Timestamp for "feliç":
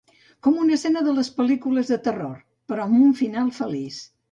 3.63-4.05